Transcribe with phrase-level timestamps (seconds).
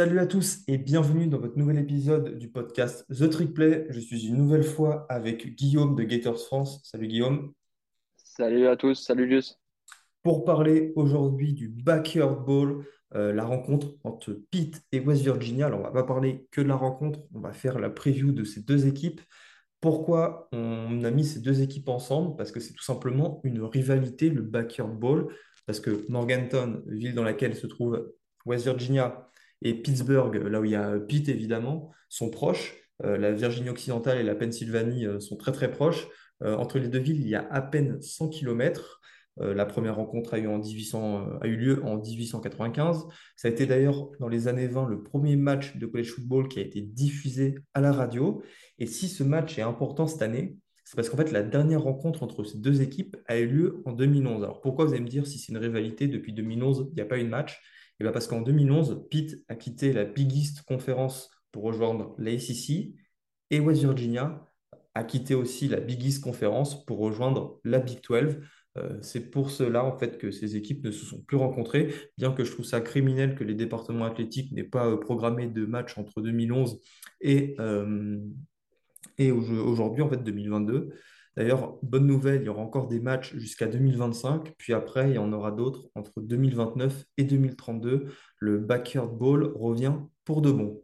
[0.00, 3.86] Salut à tous et bienvenue dans votre nouvel épisode du podcast The Trick Play.
[3.90, 6.80] Je suis une nouvelle fois avec Guillaume de Gators France.
[6.84, 7.52] Salut Guillaume.
[8.16, 9.60] Salut à tous, salut Luce.
[10.22, 15.66] Pour parler aujourd'hui du Backyard Bowl, euh, la rencontre entre Pitt et West Virginia.
[15.66, 18.42] Alors on va pas parler que de la rencontre, on va faire la preview de
[18.42, 19.20] ces deux équipes.
[19.82, 22.36] Pourquoi on a mis ces deux équipes ensemble?
[22.38, 25.28] Parce que c'est tout simplement une rivalité, le Backyard Bowl.
[25.66, 28.10] Parce que Morganton, ville dans laquelle se trouve
[28.46, 29.30] West Virginia,
[29.62, 32.74] et Pittsburgh, là où il y a Pitt évidemment, sont proches.
[33.04, 36.08] Euh, la Virginie occidentale et la Pennsylvanie euh, sont très très proches.
[36.42, 39.00] Euh, entre les deux villes, il y a à peine 100 km.
[39.38, 43.06] la première rencontre a eu, en 1800, a eu lieu en 1895.
[43.36, 46.58] Ça a été d'ailleurs dans les années 20 le premier match de college football qui
[46.58, 48.42] a été diffusé à la radio.
[48.78, 52.22] Et si ce match est important cette année, c'est parce qu'en fait, la dernière rencontre
[52.22, 54.42] entre ces deux équipes a eu lieu en 2011.
[54.42, 57.06] Alors pourquoi vous allez me dire si c'est une rivalité depuis 2011, il n'y a
[57.06, 57.62] pas eu de match?
[58.00, 62.94] Et bien parce qu'en 2011, Pitt a quitté la Big East Conference pour rejoindre l'ACC
[63.50, 64.46] et West Virginia
[64.94, 68.38] a quitté aussi la Big East Conference pour rejoindre la Big 12.
[68.78, 72.32] Euh, c'est pour cela en fait que ces équipes ne se sont plus rencontrées, bien
[72.32, 75.98] que je trouve ça criminel que les départements athlétiques n'aient pas euh, programmé de match
[75.98, 76.80] entre 2011
[77.20, 78.18] et, euh,
[79.18, 80.90] et aujourd'hui en fait 2022.
[81.36, 85.18] D'ailleurs, bonne nouvelle, il y aura encore des matchs jusqu'à 2025, puis après, il y
[85.18, 88.08] en aura d'autres entre 2029 et 2032.
[88.38, 90.82] Le Backyard Ball revient pour de bon.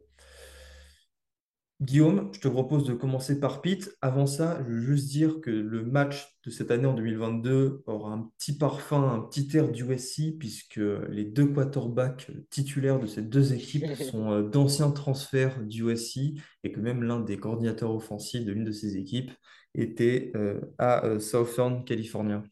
[1.82, 3.94] Guillaume, je te propose de commencer par Pete.
[4.00, 8.12] Avant ça, je veux juste dire que le match de cette année en 2022 aura
[8.12, 10.80] un petit parfum, un petit air du USC, puisque
[11.10, 16.72] les deux quarterbacks titulaires de ces deux équipes sont euh, d'anciens transferts du USC et
[16.72, 19.32] que même l'un des coordinateurs offensifs de l'une de ces équipes
[19.80, 22.42] était euh, à euh, Southern California.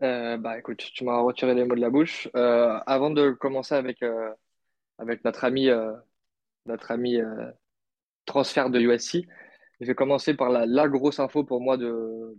[0.00, 2.28] bah écoute, tu m'as retiré les mots de la bouche.
[2.34, 4.02] avant de commencer avec,
[4.98, 5.70] avec notre ami
[6.66, 7.50] notre ami euh,
[8.26, 9.26] transfert de USC.
[9.80, 12.36] Je vais commencer par la, grosse info pour moi de,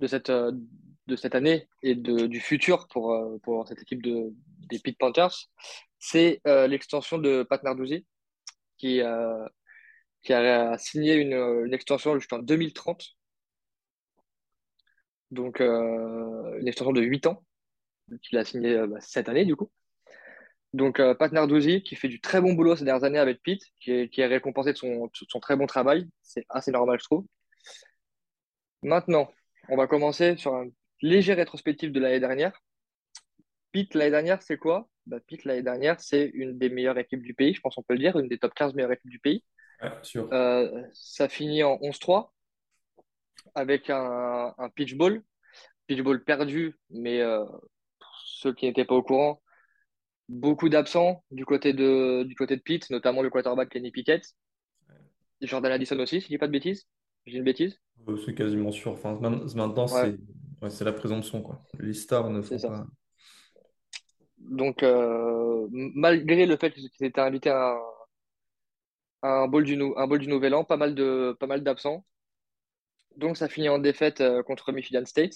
[0.00, 0.52] de, cette, euh,
[1.06, 4.32] de cette année et de, du futur pour, euh, pour cette équipe de,
[4.68, 5.48] des Pit Panthers.
[5.98, 8.04] C'est l'extension de Pat Narduzzi
[8.76, 9.00] qui,
[10.22, 13.16] qui a signé une, extension jusqu'en 2030.
[15.30, 17.44] Donc, une extension de 8 ans
[18.22, 19.70] qu'il a signé bah, cette année, du coup.
[20.72, 23.62] Donc, euh, Pat Narduzzi, qui fait du très bon boulot ces dernières années avec Pete,
[23.80, 26.08] qui est, récompensé de son, très bon travail.
[26.22, 27.26] C'est assez normal, je trouve.
[28.82, 29.30] Maintenant,
[29.68, 30.68] on va commencer sur un
[31.00, 32.52] léger rétrospectif de l'année dernière.
[33.72, 34.88] Pete, l'année dernière, c'est quoi?
[35.06, 37.94] Bah, Pete, l'année dernière, c'est une des meilleures équipes du pays, je pense qu'on peut
[37.94, 39.44] le dire, une des top 15 meilleures équipes du pays.
[40.16, 42.30] Euh, ça finit en 11-3
[43.54, 45.22] avec un, pitch ball.
[45.86, 49.42] Pitch ball perdu, mais euh, pour ceux qui n'étaient pas au courant,
[50.28, 54.24] beaucoup d'absents du côté de, du côté de Pitt, notamment le quarterback Kenny Pickett.
[55.40, 56.86] Jordan Addison aussi, si je dis pas de bêtises.
[57.26, 57.78] J'ai une bêtise
[58.08, 58.92] euh, C'est quasiment sûr.
[58.92, 61.42] Enfin, maintenant, c'est la présomption.
[61.42, 61.62] Quoi.
[61.78, 62.86] Les stars ne font pas.
[64.38, 67.80] Donc, euh, malgré le fait qu'ils étaient invités à un,
[69.22, 72.04] un bol du Nouvel An, pas mal d'absents.
[73.16, 75.34] Donc, ça finit en défaite euh, contre Michigan State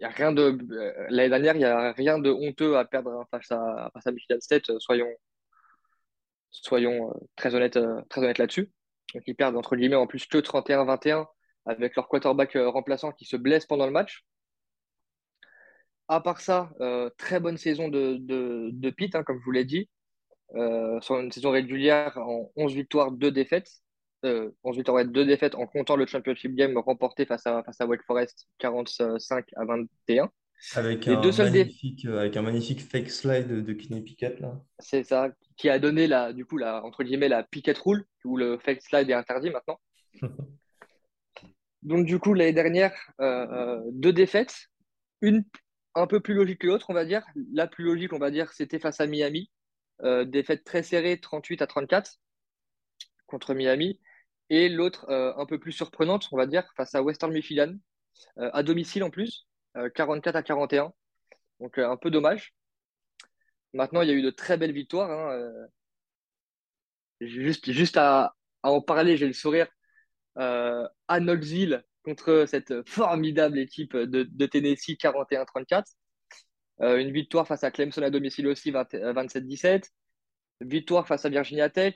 [0.00, 3.10] y a rien de euh, l'année dernière, il n'y a rien de honteux à perdre
[3.12, 4.70] hein, face à, face à Michigan State.
[4.70, 5.08] Euh, soyons,
[6.50, 8.70] soyons très honnêtes, très honnêtes là-dessus.
[9.14, 11.26] Donc ils perdent entre guillemets en plus que 31-21
[11.66, 14.24] avec leur quarterback remplaçant qui se blesse pendant le match.
[16.08, 16.70] À part ça,
[17.16, 19.88] très bonne saison de, de, de Pitt, hein, comme je vous l'ai dit.
[21.00, 23.70] Sur une saison régulière en 11 victoires, 2 défaites.
[24.22, 28.02] 11 victoires, 2 défaites en comptant le championship game remporté face à, face à Wake
[28.06, 30.30] Forest 45 à 21.
[30.76, 34.42] Avec, un, magnifique, euh, avec un magnifique fake slide de Kenny Pickett.
[34.78, 38.36] C'est ça, qui a donné la, du coup, la, entre guillemets, la Pickett rule, où
[38.36, 39.78] le fake slide est interdit maintenant.
[41.82, 44.68] Donc du coup, l'année dernière, euh, euh, deux défaites,
[45.20, 45.44] une
[45.94, 47.24] un peu plus logique que l'autre, on va dire.
[47.52, 49.50] La plus logique, on va dire, c'était face à Miami.
[50.26, 52.18] Défaite très serrée, 38 à 34
[53.26, 54.00] contre Miami
[54.50, 57.74] et l'autre euh, un peu plus surprenante, on va dire, face à Western Michigan,
[58.38, 59.46] euh, à domicile en plus,
[59.94, 60.92] 44 euh, à 41.
[61.60, 62.54] Donc un peu dommage.
[63.72, 65.10] Maintenant, il y a eu de très belles victoires.
[65.10, 65.66] Hein,
[67.20, 69.68] juste, à, en parler, j'ai le sourire.
[70.38, 75.84] euh, à Knoxville contre cette formidable équipe de, de Tennessee 41-34.
[76.80, 79.90] Euh, une victoire face à Clemson à domicile aussi 27-17.
[80.60, 81.94] Victoire face à Virginia Tech.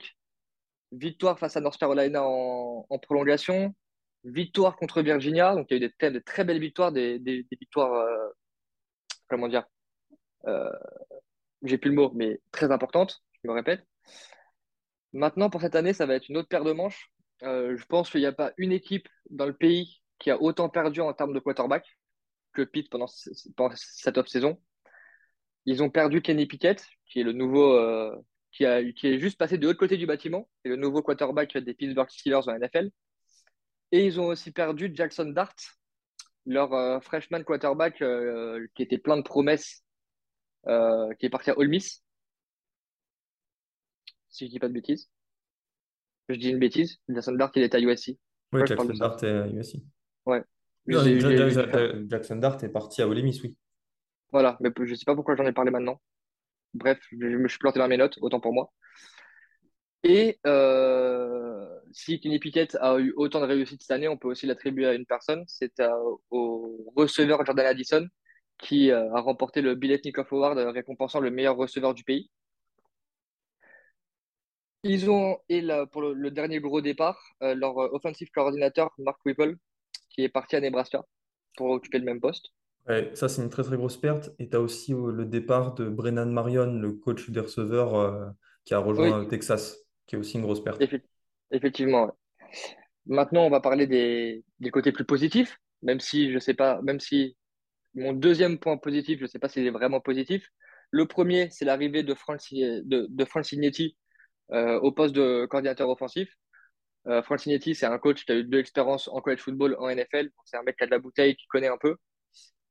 [0.91, 3.75] Victoire face à North Carolina en, prolongation.
[4.23, 5.55] Victoire contre Virginia.
[5.55, 7.19] Donc il y a eu des, très belles victoires, des,
[7.51, 8.29] victoires, euh,
[9.27, 9.65] comment dire,
[10.47, 10.71] euh,
[11.63, 13.85] j'ai plus le mot, mais très importantes, je me répète.
[15.13, 17.11] Maintenant, pour cette année, ça va être une autre paire de manches.
[17.43, 20.69] Euh, je pense qu'il n'y a pas une équipe dans le pays qui a autant
[20.69, 21.85] perdu en termes de quarterback
[22.53, 23.07] que Pitt pendant,
[23.55, 24.61] pendant cette off-saison.
[25.65, 28.15] Ils ont perdu Kenny Pickett, qui est le nouveau, euh,
[28.51, 31.57] qui, a, qui est juste passé de l'autre côté du bâtiment, et le nouveau quarterback
[31.57, 32.89] des Pittsburgh Steelers en NFL.
[33.91, 35.55] Et ils ont aussi perdu Jackson Dart,
[36.45, 39.83] leur euh, freshman quarterback euh, qui était plein de promesses,
[40.67, 42.03] euh, qui est parti à Ole Miss,
[44.29, 45.09] si je dis pas de bêtises.
[46.27, 46.99] Je dis une bêtise.
[47.09, 48.17] Jackson Dart, il est à USC.
[48.53, 48.93] Oui, Jackson.
[48.93, 49.77] Dart est à USC.
[50.25, 50.43] Ouais.
[50.85, 51.03] Non,
[52.07, 53.55] Jackson Dart est parti à Ole Miss, oui.
[54.31, 56.01] Voilà, mais je sais pas pourquoi j'en ai parlé maintenant.
[56.75, 58.71] Bref, je me suis planté dans mes notes, autant pour moi.
[60.03, 64.45] Et euh, si Kenny Pickett a eu autant de réussite cette année, on peut aussi
[64.45, 65.43] l'attribuer à une personne.
[65.47, 65.97] C'est à-
[66.31, 68.07] au receveur Jordan Addison
[68.59, 72.29] qui euh, a remporté le Biletnikoff Award euh, récompensant le meilleur receveur du pays.
[74.83, 75.61] Ils ont, et
[75.93, 79.55] pour le, dernier gros départ, euh, leur euh, offensive coordinateur, Mark Whipple,
[80.09, 81.03] qui est parti à Nebraska
[81.57, 82.47] pour occuper le même poste.
[82.89, 84.31] Ouais, ça, c'est une très très grosse perte.
[84.39, 88.29] Et tu as aussi euh, le départ de Brennan Marion, le coach des receveurs euh,
[88.65, 89.77] qui a rejoint Oui, euh, Texas,
[90.07, 90.85] qui est aussi une grosse perte.
[90.85, 91.01] effe-
[91.51, 92.05] effectivement.
[92.05, 92.11] ouais.
[93.07, 96.99] Maintenant, on va parler des, des côtés plus positifs, même si je sais pas, même
[96.99, 97.37] si
[97.95, 100.47] mon deuxième point positif, je sais pas s'il est vraiment positif.
[100.91, 103.97] Le premier, c'est l'arrivée de Franci, de, de Francinetti
[104.53, 106.33] euh, au poste de coordinateur offensif.
[107.07, 110.29] Euh, Francinetti, c'est un coach qui a eu de l'expérience en college football, en NFL.
[110.45, 111.95] C'est un mec qui a de la bouteille, qui connaît un peu.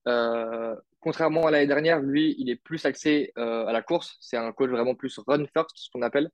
[0.09, 4.17] Euh, contrairement à l'année dernière, lui, il est plus axé euh, à la course.
[4.21, 6.31] C'est un coach vraiment plus run first, ce qu'on appelle.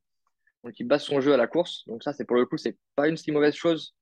[0.63, 1.85] Donc, il base son jeu à la course.
[1.87, 3.95] Donc, ça, c'est pour le coup, c'est pas une si mauvaise chose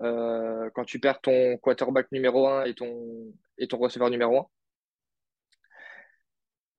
[0.00, 4.46] euh, quand tu perds ton quarterback numéro un et ton, et ton receveur numéro un.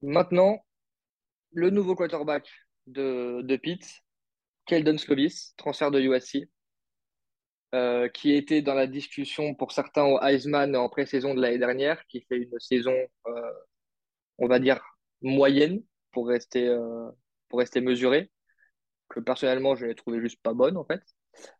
[0.01, 0.65] Maintenant,
[1.51, 2.49] le nouveau quarterback
[2.87, 4.03] de, de Pitt,
[4.65, 6.47] Keldon Slovis, transfert de USC,
[7.75, 12.05] euh, qui était dans la discussion pour certains au Heisman en pré-saison de l'année dernière,
[12.07, 12.95] qui fait une saison,
[13.27, 13.51] euh,
[14.37, 14.81] on va dire,
[15.21, 15.81] moyenne
[16.11, 17.09] pour rester, euh,
[17.47, 18.31] pour rester mesuré,
[19.09, 21.01] que personnellement, je l'ai trouvé juste pas bonne, en fait.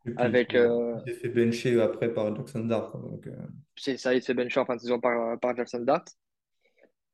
[0.03, 2.95] Puis, Avec, il euh, s'est fait bencher après par Jackson Dart.
[2.95, 3.31] euh,
[3.75, 6.05] c'est ça, il s'est benché en fin de saison par, par Jackson Dart.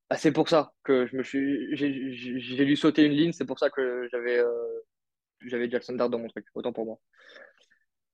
[0.09, 3.57] Ah, c'est pour ça que je me suis, j'ai dû sauter une ligne, c'est pour
[3.57, 4.79] ça que j'avais euh,
[5.41, 6.99] j'avais Jackson Dart dans mon truc, autant pour moi.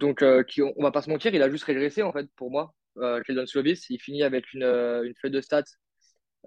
[0.02, 2.50] Donc, euh, qui, on va pas se mentir, il a juste régressé en fait pour
[2.50, 2.74] moi.
[2.98, 5.64] Euh, Slovis, il finit avec une, euh, une feuille de stats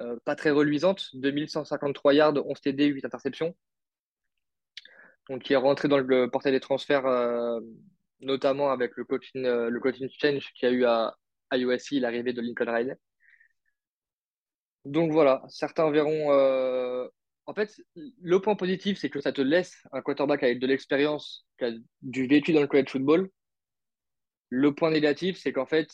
[0.01, 3.55] euh, pas très reluisante, 2153 yards, 11 TD, 8 interceptions.
[5.31, 7.61] Donc, il est rentré dans le portail des transferts, euh,
[8.21, 11.15] notamment avec le coaching, le coaching change qu'il y a eu à,
[11.51, 12.97] à USC, l'arrivée de Lincoln Riley.
[14.85, 17.09] Donc voilà, certains verront.
[17.47, 21.47] En fait, le point positif, c'est que ça te laisse un quarterback avec de l'expérience,
[21.59, 21.71] qui a
[22.03, 23.31] du vécu dans le college football.
[24.55, 25.91] Le point négatif, c'est qu'en fait,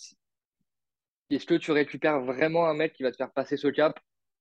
[1.31, 3.99] est-ce que tu récupères vraiment un mec qui va te faire passer ce cap,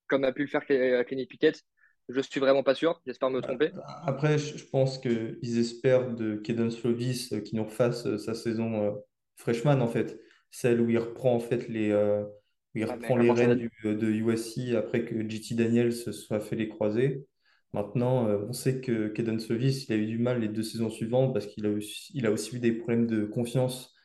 [0.07, 1.63] comme a pu le faire Ke- Kenny Pickett?
[2.09, 3.73] Je suis vraiment pas sûr, j'espère me tromper.
[4.05, 8.83] Après, je pense qu'ils espèrent de Kedon Slovis euh, qu'il nous refasse euh, sa saison
[8.83, 8.91] euh,
[9.37, 10.19] freshman, en fait.
[10.51, 13.55] Celle où il reprend, en fait, les, euh, où il Ouais, mais reprend les rênes
[13.55, 17.27] du- euh, de USC après que JT Daniels se soit fait les croisés.
[17.73, 20.89] Maintenant, euh, on sait que Kedon Slovis, il a eu du mal les deux saisons
[20.89, 23.98] suivantes parce qu'il a aussi, il a aussi eu des problèmes de confiance, euh,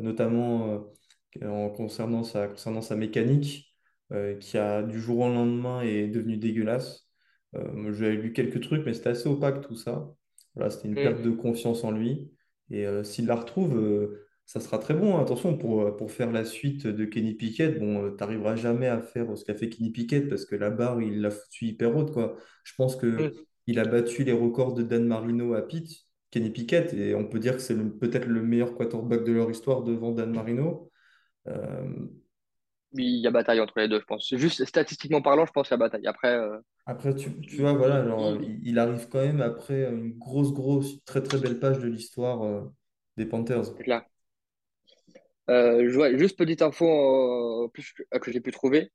[0.00, 0.84] notamment
[1.42, 3.74] euh, en concernant sa, concernant sa mécanique,
[4.12, 7.08] euh, qui a du jour au lendemain est devenue dégueulasse.
[7.56, 10.10] Euh, j'avais lu quelques trucs, mais c'était assez opaque tout ça.
[10.54, 11.22] Voilà, c'était une perte Hmm.
[11.22, 12.30] de confiance en lui.
[12.70, 15.18] Et euh, s'il la retrouve, euh, ça sera très bon.
[15.18, 19.36] Attention, pour, pour faire la suite de Kenny Pickett, bon, tu n'arriveras jamais à faire
[19.36, 22.36] ce qu'a fait Kenny Pickett parce que la barre, il l'a foutu hyper haute, quoi.
[22.64, 23.44] Je pense que Hmm.
[23.66, 25.88] il a battu les records de Dan Marino à Pitt,
[26.30, 29.82] Kenny Pickett, et on peut dire que c'est peut-être le meilleur quarterback de leur histoire
[29.82, 30.90] devant Dan Marino.
[31.48, 31.84] Euh,
[32.92, 34.34] Il y a bataille entre les deux, je pense.
[34.36, 36.06] Juste statistiquement parlant, je pense qu'il y a bataille.
[36.06, 40.52] Après, euh, Après, tu, tu vois, voilà, genre, il- arrive quand même après une grosse,
[40.52, 42.62] grosse, très, très belle page de l'histoire euh,
[43.16, 43.64] des Panthers.
[43.64, 44.02] c'est clair.
[45.48, 48.92] Juste petite info plus que, que j'ai pu trouver.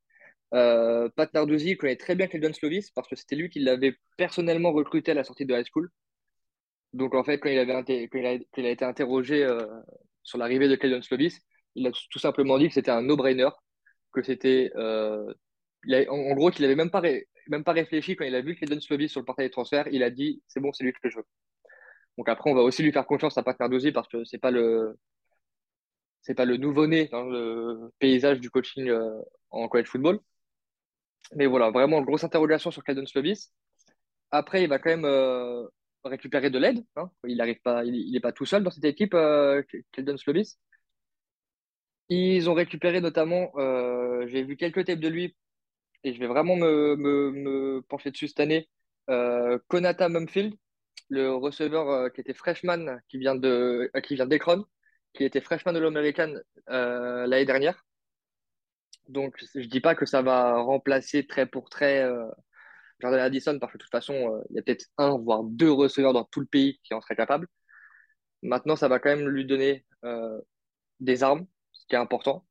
[0.52, 5.12] Pat Narduzzi connaît très bien Keldon Slovis parce que c'était lui qui l'avait personnellement recruté
[5.12, 5.90] à la sortie de high school.
[6.96, 9.68] Donc en fait, quand il a, été interrogé euh,
[10.24, 11.42] sur l'arrivée de Keldon Slovis,
[11.76, 13.50] il a tout simplement dit que c'était un no-brainer,
[14.14, 14.72] que c'était.
[14.78, 15.34] euh,
[16.10, 19.26] en, gros, qu'il n'avait même pas, réfléchi quand il a vu Keldon Slovis sur le
[19.26, 19.90] portail des transferts.
[19.92, 21.26] Il a dit c'est bon, c'est lui que je veux.
[22.18, 24.52] Donc après, on va aussi lui faire confiance à Pat Narduzzi parce que c'est pas
[24.52, 24.98] le,
[26.38, 30.20] pas le nouveau-né dans le paysage du coaching euh, en college football.
[31.36, 33.52] Mais voilà, vraiment grosse interrogation sur Keldon Slovis.
[34.32, 35.06] Après, il va quand même
[36.10, 36.84] récupérer de l'aide.
[36.96, 37.10] hein.
[37.28, 40.58] Il n'arrive pas, il, pas tout seul dans cette équipe, euh, Keldon Slovis.
[42.10, 45.36] Ils ont récupéré notamment, euh, j'ai vu quelques tapes de lui
[46.04, 48.70] et je vais vraiment me, me, me pencher dessus cette année.
[49.10, 50.54] Euh, Konata Mumfield,
[51.10, 54.66] le receveur euh, qui était freshman, qui vient de, euh, qui vient d'Akron,
[55.14, 56.34] qui était freshman de l'American
[56.68, 57.84] l'année dernière.
[59.08, 62.04] Donc, je dis pas que ça va remplacer trait pour trait
[63.02, 65.72] Jordan Addison, parce que de toute façon, euh, il y a peut-être un, voire deux
[65.72, 67.48] receveurs dans tout le pays qui en seraient capables.
[68.42, 70.40] Maintenant, ça va quand même lui donner euh,
[71.00, 72.46] des armes, ce qui est important.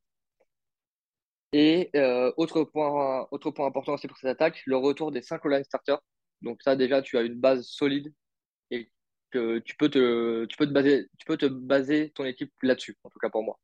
[1.53, 5.45] Et euh, autre point, autre point important aussi pour cette attaque, le retour des cinq
[5.45, 6.01] line starters.
[6.43, 8.13] Donc ça, déjà, tu as une base solide
[8.71, 8.91] et
[9.31, 12.97] que tu peux te, tu peux te baser, tu peux te baser ton équipe là-dessus,
[13.05, 13.59] en tout cas pour moi.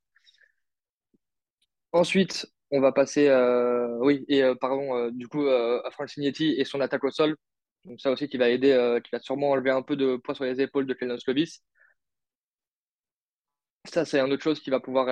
[1.93, 6.65] Ensuite, on va passer, euh, oui, et euh, pardon, euh, du coup, à Francinetti et
[6.65, 7.37] son attaque au sol.
[7.85, 10.45] Donc ça aussi qui va aider, qui va sûrement enlever un peu de poids sur
[10.45, 11.63] les épaules de Clenon Slovis.
[13.87, 15.07] Ça, c'est une autre chose qui va pouvoir,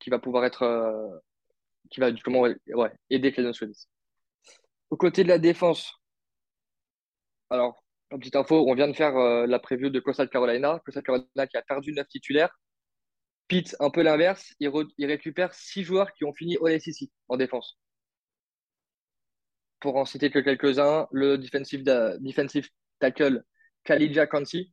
[0.00, 1.22] qui va pouvoir être,
[1.90, 3.88] qui va justement ouais, aider Clenon Slovis.
[4.90, 5.94] Au côté de la défense,
[7.50, 9.14] alors, petite info, on vient de faire
[9.46, 10.80] la preview de Coastal Carolina.
[10.84, 12.58] Coastal Carolina qui a perdu 9 titulaires.
[13.48, 17.10] Pitt, un peu l'inverse, il, re- il récupère 6 joueurs qui ont fini All SEC
[17.28, 17.78] en défense.
[19.80, 22.68] Pour en citer que quelques-uns, le defensive,
[23.00, 23.44] tackle
[23.84, 24.72] Khalidja Kansi,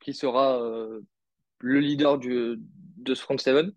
[0.00, 1.00] qui sera euh,
[1.60, 3.72] le leader du, de ce front seven.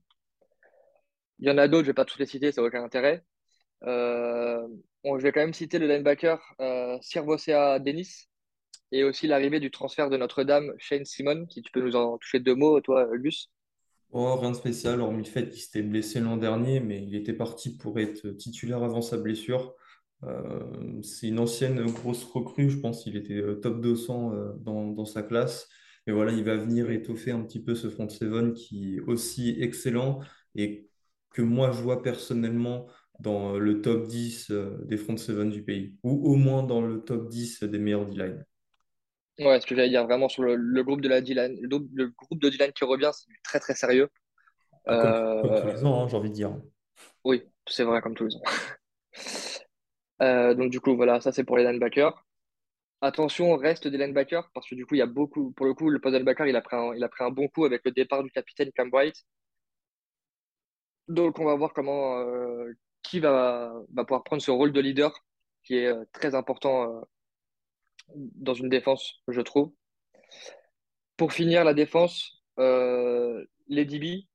[1.39, 2.83] Il y en a d'autres, je ne vais pas tous les citer, ça n'a aucun
[2.83, 3.23] intérêt.
[3.83, 4.67] Euh,
[5.05, 8.27] je vais quand même citer le linebacker euh, Sirvosea Denis
[8.91, 12.39] et aussi l'arrivée du transfert de Notre-Dame, Shane Simon, si tu peux nous en toucher
[12.39, 13.49] deux mots, toi, Gus.
[14.17, 17.33] Oh, rien de spécial, hormis le fait qu'il s'était blessé l'an dernier, mais il était
[17.33, 19.75] parti pour être titulaire avant sa blessure.
[20.23, 24.87] Euh, c'est une ancienne grosse recrue, je pense qu'il était euh, top 200 euh, dans,
[24.91, 25.67] dans sa classe.
[26.07, 29.57] Mais voilà, il va venir étoffer un petit peu ce front seven qui est aussi
[29.59, 30.21] excellent
[30.55, 30.87] et
[31.31, 32.87] que moi je vois personnellement
[33.19, 37.01] dans le top 10 euh, des front seven du pays, ou au moins dans le
[37.03, 38.45] top 10 des meilleurs D-line.
[39.39, 41.89] Ouais, ce que j'allais dire, vraiment sur le, le groupe de la D-line, le, groupe
[41.93, 44.09] le groupe de D-line qui revient, c'est du très très sérieux.
[44.87, 46.55] Ah, Comme, comme tous Euh, les ans, hein, j'ai envie de dire.
[47.23, 48.41] oui, c'est vrai, comme tous les ans.
[50.21, 52.25] Euh, donc du coup, voilà, ça c'est pour les linebackers.
[53.01, 55.73] Attention au reste des linebackers, parce que du coup, il y a beaucoup, pour le
[55.75, 57.65] coup, le poste de linebacker, il a pris un, il a pris un bon coup
[57.65, 59.25] avec le départ du capitaine Cam White.
[61.07, 62.71] Donc on va voir comment, euh,
[63.03, 65.13] qui va, va pouvoir prendre ce rôle de leader,
[65.63, 67.01] qui est euh, très important euh,
[68.13, 69.73] dans une défense, je trouve.
[71.17, 74.27] Pour finir la défense, euh, les DB,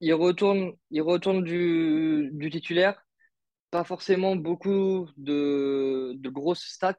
[0.00, 3.06] ils retournent, ils retournent du, du titulaire,
[3.70, 6.98] pas forcément beaucoup de, de grosses stats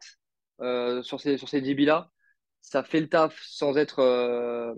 [0.61, 2.09] euh, sur ces, sur ces DB-là.
[2.61, 4.73] Ça fait le taf sans être, euh,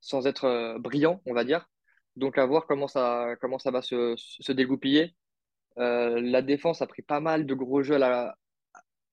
[0.00, 1.68] sans être brillant, on va dire.
[2.16, 5.16] Donc à voir comment ça, comment ça va se, dégoupiller.
[5.76, 8.36] La défense a pris pas mal de gros jeux à la,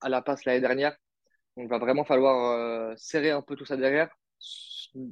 [0.01, 0.91] à la passe l'année dernière.
[1.55, 4.09] Donc il va vraiment falloir euh, serrer un peu tout ça derrière.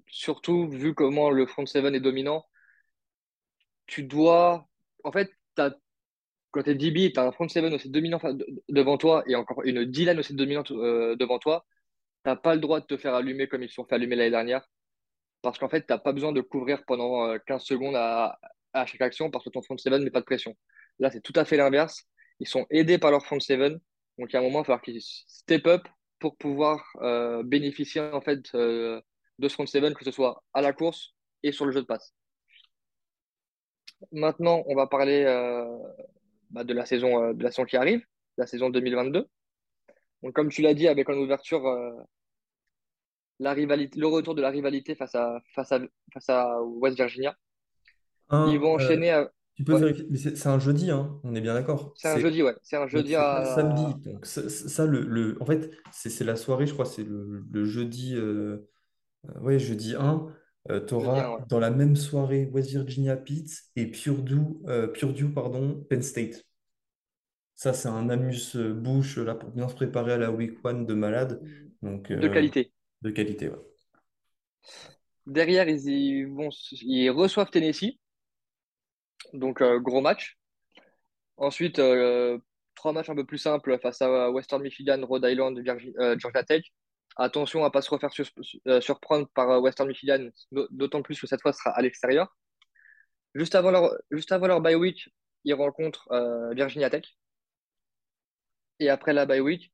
[0.08, 2.46] Surtout vu comment le front seven est dominant,
[3.86, 4.68] tu dois.
[5.04, 8.20] En fait, quand tu es DB, tu as un front seven aussi dominant
[8.70, 11.66] devant toi et encore une D-line aussi dominante euh, devant toi.
[12.24, 14.16] Tu n'as pas le droit de te faire allumer comme ils se sont fait allumer
[14.16, 14.68] l'année dernière.
[15.42, 18.40] Parce qu'en fait, tu n'as pas besoin de couvrir pendant euh, 15 secondes à,
[18.74, 20.56] à chaque action parce que ton front seven met pas de pression.
[21.00, 22.06] Là, c'est tout à fait l'inverse.
[22.40, 23.80] Ils sont aidés par leur front seven.
[24.18, 25.88] Donc, à un moment, il va falloir qu'ils step up
[26.20, 29.00] pour pouvoir euh, bénéficier en fait euh,
[29.40, 31.86] de ce front seven, que ce soit à la course et sur le jeu de
[31.86, 32.14] passe.
[34.12, 35.66] Maintenant, on va parler euh,
[36.50, 38.04] bah, de la saison, de la saison qui arrive,
[38.38, 39.28] la saison 2022.
[40.24, 41.64] Donc, comme tu l'as dit, avec en ouverture
[43.40, 45.80] la rivalité, le retour de la rivalité face à, face à,
[46.14, 47.36] face à West Virginia.
[48.52, 49.12] Ils vont euh, enchaîner.
[49.12, 51.96] à- tu peux Ouais, vérifier, mais c'est un jeudi, hein, on est bien d'accord.
[51.96, 52.56] c'est un jeudi, ouais.
[52.64, 53.96] C'est un jeudi c'est pas samedi.
[53.96, 54.00] à.
[54.06, 57.46] Donc ça, ça, le, le- en fait, c'est c'est la soirée, je crois, c'est le,
[57.52, 58.70] le jeudi, euh,
[59.30, 60.28] euh, ouais, jeudi 1.
[60.88, 61.44] tu Jeudi auras 1, ouais.
[61.50, 66.46] dans la même soirée West Virginia Pitt et Purdue, euh, Purdue, pardon, Penn State.
[67.56, 71.42] Ça, c'est un amuse-bouche là pour bien se préparer à la week one de malade.
[71.82, 72.74] Donc De euh, qualité.
[73.02, 73.58] de qualité, ouais.
[75.28, 78.00] Derrière, ils, ils vont, ils reçoivent Tennessee,
[79.34, 80.38] donc euh, gros match.
[81.38, 82.40] Ensuite, euh,
[82.76, 85.58] trois matchs un peu plus simples face à Western Michigan, Rhode Island,
[86.00, 86.64] euh, Georgia Tech.
[87.16, 88.28] Attention à ne pas se refaire sur-
[88.82, 92.36] surprendre par Western Michigan, d'au- d'autant plus que cette fois sera à l'extérieur.
[93.34, 95.10] Juste avant leur, juste avant leur bye week,
[95.44, 96.08] ils rencontrent
[96.54, 97.06] Virginia Tech.
[98.80, 99.72] Et après la bye week,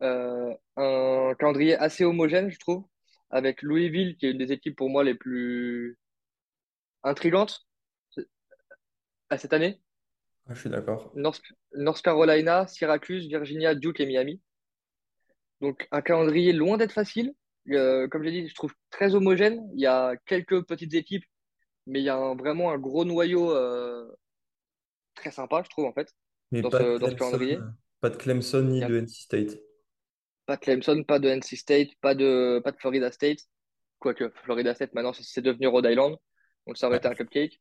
[0.00, 2.86] un calendrier assez homogène, je trouve,
[3.30, 5.98] avec Louisville, qui est une des équipes pour moi les plus
[7.02, 7.66] intrigantes
[9.30, 9.80] à cette année?
[10.48, 11.12] Ah, je suis d'accord.
[11.14, 11.42] North,
[11.74, 14.40] North Carolina, Syracuse, Virginia, Duke et Miami.
[15.60, 17.34] Donc un calendrier loin d'être facile.
[17.70, 19.68] Euh, comme j'ai dit, je trouve très homogène.
[19.74, 21.24] Il y a quelques petites équipes,
[21.86, 24.10] mais il y a un- vraiment un gros noyau euh,
[25.14, 26.10] très sympa, je trouve, en fait,
[26.50, 27.58] Mais dans pas dans ce calendrier.
[28.00, 29.58] pas de Clemson ni a de NC State.
[30.46, 33.40] pas de Clemson, pas de NC State, pas de, pas de Florida State.
[33.98, 36.16] Quoique Florida State, maintenant, c'est devenu Rhode Island.
[36.66, 37.16] Donc ça aurait été un Ouais.
[37.16, 37.60] cupcake.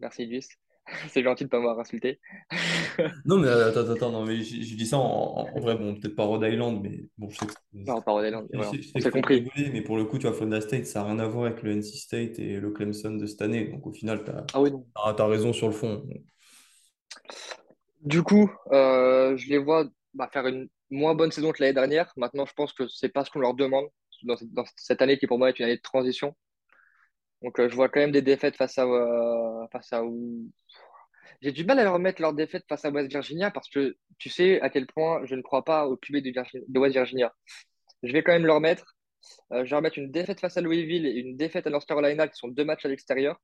[0.00, 0.48] Merci, Idriss.
[1.08, 2.20] C'est gentil de ne pas m'avoir insulté.
[3.26, 5.60] Non, mais euh, attends, attends, attends, non, mais je, je dis ça en, en- en
[5.60, 8.48] vrai, bon, peut-être pas Rhode Island, mais bon, je sais que, Non, pas Rhode Island.
[8.52, 8.70] Voilà.
[8.94, 9.34] On s'est compris.
[9.34, 11.62] rigoler, mais pour le coup, tu vois, Florida State, ça n'a rien à voir avec
[11.62, 13.66] le NC State et le Clemson de cette année.
[13.66, 16.06] Donc au final, tu Ah oui, as, raison sur le fond.
[18.02, 22.12] Du coup, euh, je les vois bah, faire une moins bonne saison que l'année dernière.
[22.16, 23.86] Maintenant, je pense que c'est pas ce qu'on leur demande
[24.22, 26.34] dans, cette dans cette année qui pour moi est une année de transition.
[27.46, 30.02] Donc, euh, je vois quand même des défaites face à, euh, face à.
[31.42, 34.30] J'ai du mal à leur mettre leur défaite face à West Virginia parce que tu
[34.30, 37.34] sais à quel point je ne crois pas au QB de, Virgi- de West Virginia.
[38.02, 38.96] Je vais quand même leur mettre.
[39.52, 41.86] euh, je vais leur mettre une défaite face à Louisville et une défaite à North
[41.88, 43.40] Carolina qui sont deux matchs à l'extérieur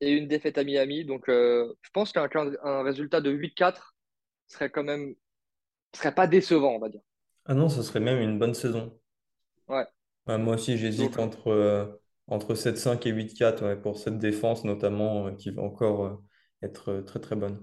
[0.00, 1.04] et une défaite à Miami.
[1.04, 2.28] Donc, euh, je pense qu'un
[2.62, 3.94] un résultat de 8-4
[4.46, 5.14] serait quand même
[5.94, 7.02] serait pas décevant, on va dire.
[7.46, 8.98] Ah non, ce serait même une bonne saison.
[9.68, 9.86] Ouais.
[10.26, 11.86] Ouais, moi aussi, j'hésite entre, euh,
[12.26, 16.14] entre 7-5 et 8-4 ouais, pour cette défense, notamment, euh, qui va encore euh,
[16.62, 17.60] être euh, très très bonne.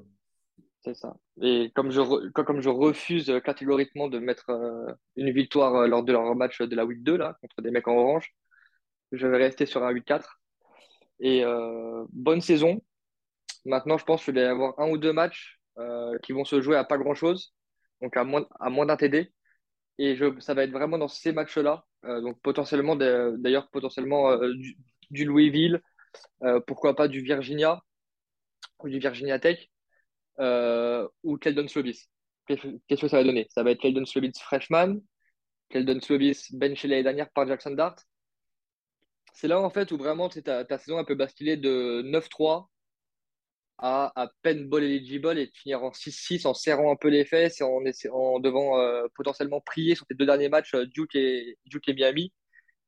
[0.81, 1.15] c'est ça.
[1.41, 4.51] Et comme je, comme je refuse catégoriquement de mettre
[5.15, 7.95] une victoire lors de leur match de la week 2, là, contre des mecs en
[7.95, 8.33] orange,
[9.11, 10.39] je vais rester sur un 8-4.
[11.19, 11.43] Et
[12.11, 12.81] bonne saison.
[13.65, 15.59] Maintenant, je pense qu'il va y avoir un ou deux matchs
[16.23, 17.53] qui vont se jouer à pas grand-chose,
[18.01, 19.31] donc à moins, à moins d'un TD.
[19.97, 21.85] Et je, ça va être vraiment dans ces matchs-là.
[22.05, 24.53] Euh, donc potentiellement, d'ailleurs, potentiellement euh,
[25.09, 25.81] du, Louisville,
[26.43, 27.81] euh, pourquoi pas du Virginia
[28.79, 29.69] ou du Virginia Tech
[31.23, 32.09] ou Keldon Slovis.
[32.47, 33.47] Qu'est-ce que ça va donner?
[33.51, 34.99] Ça va être Keldon Slovis freshman,
[35.69, 37.95] Keldon Slovis benché l'année dernière par Jackson Dart.
[39.33, 42.70] C'est là en fait où vraiment ta, ta saison elle peut basculer de 9-3
[43.81, 47.25] à à peine ball eligible et de finir en 6-6 en serrant un peu les
[47.25, 47.81] fesses et en,
[48.13, 51.93] en devant euh, potentiellement prier sur tes deux derniers matchs euh, Duke et, Duke et
[51.93, 52.33] Miami.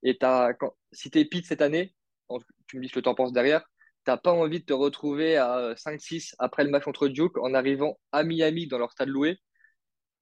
[0.03, 1.95] Et quand, si t'es Pete cette année,
[2.29, 3.63] en- tu me dis ce que t'en penses derrière,
[4.06, 7.53] t'as pas envie de te retrouver à euh, 5-6 après le match contre Duke en
[7.53, 9.39] arrivant à Miami dans leur stade loué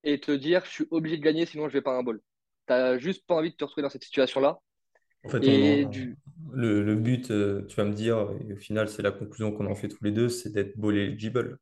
[0.04, 2.22] et te dire je suis obligé de gagner sinon je vais pas un bowl.
[2.66, 4.60] T'as juste pas envie de te retrouver dans cette situation-là.
[5.24, 6.16] En fait, Et du,
[6.52, 9.66] le, le but, euh, tu vas me dire, et au final, c'est la conclusion qu'on
[9.66, 11.58] en fait tous les deux, c'est d'être ball eligible.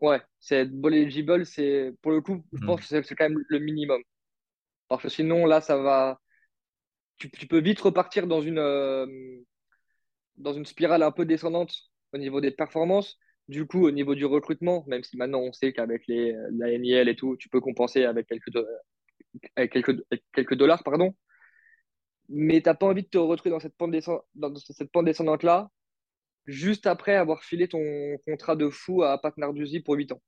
[0.00, 2.86] ouais, c'est bowl eligible, c'est pour le coup, je pense Hmm.
[2.86, 4.02] que c'est quand même le minimum.
[4.88, 6.20] Parce que sinon, là, ça va.
[7.18, 9.06] Tu, tu peux vite repartir dans une, euh,
[10.36, 11.74] dans une spirale un peu descendante
[12.12, 13.18] au niveau des performances.
[13.48, 17.08] Du coup, au niveau du recrutement, même si maintenant on sait qu'avec les, la NIL
[17.08, 18.66] et tout, tu peux compenser avec quelques, do-
[19.56, 21.14] avec quelques, avec quelques dollars, pardon.
[22.28, 25.70] Mais t'as pas envie de te retrouver dans cette pente, descend- dans cette pente descendante-là,
[26.46, 27.82] juste après avoir filé ton
[28.26, 30.22] contrat de fou à Pat Narduzzi pour 8 ans.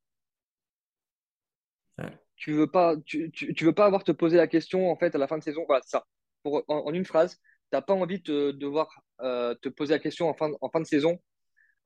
[1.98, 2.12] Ouais.
[2.37, 5.14] Tu veux pas, tu, tu, tu veux pas avoir te poser la question en fait
[5.14, 5.64] à la fin de saison.
[5.66, 6.04] Voilà, ça.
[6.42, 8.88] Pour, en, en une phrase, t'as pas envie de devoir
[9.20, 11.18] euh, te poser la question en fin, en fin de saison.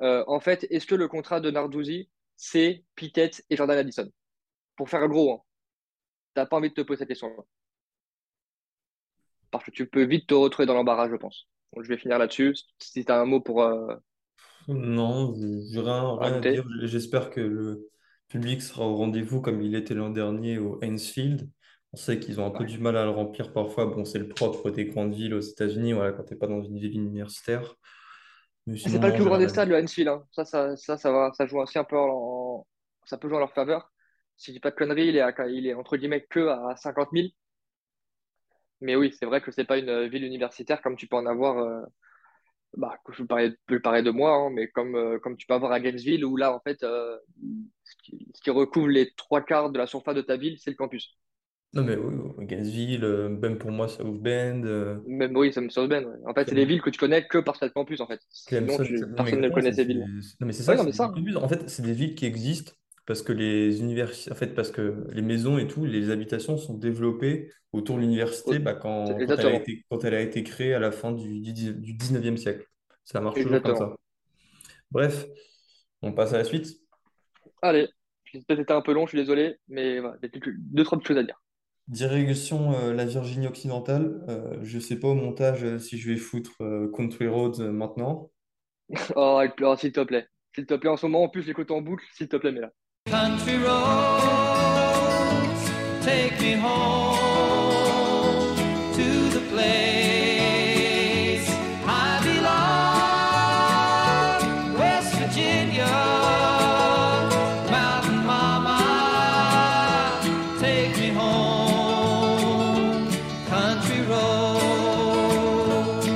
[0.03, 4.09] Euh, en fait, est-ce que le contrat de Narduzzi, c'est Pickett et Jordan Addison?
[4.77, 5.43] Pour faire gros, hein.
[6.35, 7.43] T'as pas envie de te poser cette question-là.
[9.53, 11.49] Parce que tu peux vite te retrouver dans l'embarras, je pense.
[11.75, 12.57] Donc, je vais finir là-dessus.
[12.81, 13.97] Si tu as un mot pour, euh,
[14.69, 15.35] Non,
[15.73, 16.65] j'ai rien, rien à dire.
[16.83, 17.91] J'espère que le
[18.29, 21.51] public sera au rendez-vous comme il était l'an dernier au Heinz Field.
[21.93, 23.87] On sait qu'ils ont un peu du mal à le remplir parfois.
[23.87, 26.63] Bon, c'est le propre des grandes villes aux États-Unis, voilà, quand tu n'es pas dans
[26.63, 27.75] une ville universitaire.
[28.85, 30.25] C'est pas le plus grand des stades, le Heinz hein.
[30.33, 32.67] Ça, ça, ça, ça va, ça joue aussi un peu en,
[33.05, 33.93] ça peut jouer en leur faveur.
[34.37, 36.75] Si je dis pas de conneries, il est, à- il est entre guillemets que à
[36.77, 37.33] 50 000.
[38.83, 41.27] Mais oui, c'est vrai que c'est pas une euh, ville universitaire comme tu peux en
[41.27, 41.59] avoir.
[41.59, 41.83] euh,
[42.77, 45.73] bah, je parlais, je parlais de moi, hein, mais comme, euh, comme tu peux avoir
[45.73, 47.19] à Gainesville, où là, en fait, euh,
[47.85, 50.71] ce qui, ce qui recouvre les trois quarts de la surface de ta ville, c'est
[50.71, 51.19] le campus.
[51.75, 53.05] Non, mais oui, oui, Gainesville,
[53.41, 54.63] même pour moi, South Bend,
[55.07, 56.05] Même oui, ça me sauce Ben.
[56.05, 56.17] ouais.
[56.27, 58.21] En fait, c'est des villes que tu connais que par Stade Campus, en fait.
[58.29, 59.07] Sinon, tu...
[59.17, 60.07] Personne ne connaît ces villes.
[60.41, 61.13] non, mais c'est ça, non, mais ça.
[61.37, 62.73] En fait, c'est des villes qui existent
[63.07, 66.75] parce que les universités, en fait, parce que les maisons et tout, les habitations sont
[66.79, 70.75] développées autour de l'université bah, quand, quand elle a été, quand elle a été créée
[70.75, 72.67] à la fin du, du, du 19e siècle.
[73.05, 73.97] Ça marche toujours comme ça.
[74.91, 75.27] Bref,
[76.03, 76.79] on passe à la suite.
[77.63, 77.89] Allez.
[78.25, 80.85] J'ai peut-être été un peu long, je suis désolé, mais voilà, il y a deux,
[80.85, 81.43] trois petites choses à dire.
[81.89, 84.25] Direction euh, la Virginie occidentale.
[84.29, 88.31] Euh, je sais pas au montage euh, si je vais foutre euh, Country Roads maintenant.
[89.17, 90.29] Oh, oh, s'il te plaît.
[90.55, 92.61] S'il te plaît, en ce moment, en plus, j'écoute en boucle, s'il te plaît, mais
[92.61, 92.73] là.
[93.13, 93.73] Country roads,
[96.03, 97.77] take me home
[98.95, 101.49] to the place
[101.85, 102.79] I belong.
[104.79, 105.91] West Virginia,
[107.71, 108.79] Mountain Mama,
[110.61, 113.09] take me home.
[113.51, 116.07] Country roads.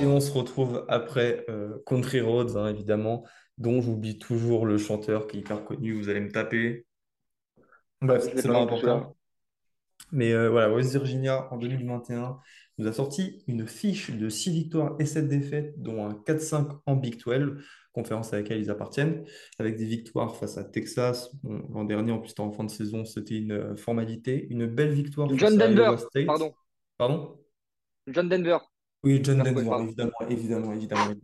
[0.00, 3.24] Et on se retrouve après euh, Country Roads, hein, évidemment,
[3.60, 6.86] dont j'oublie toujours le chanteur qui est hyper connu, vous allez me taper.
[8.00, 9.16] Bref, l'ai c'est pas important.
[10.12, 12.38] Mais euh, voilà, West Virginia en 2021
[12.78, 16.96] nous a sorti une fiche de 6 victoires et 7 défaites, dont un 4-5 en
[16.96, 19.24] Big 12, conférence à laquelle ils appartiennent,
[19.58, 21.30] avec des victoires face à Texas.
[21.42, 24.46] Bon, l'an dernier, en plus, c'était en fin de saison, c'était une euh, formalité.
[24.48, 26.26] Une belle victoire John face à Denver, Iowa State.
[26.26, 26.54] pardon.
[26.96, 27.38] Pardon?
[28.06, 28.58] John Denver.
[29.02, 31.14] Oui, John Denver, évidemment, évidemment, évidemment.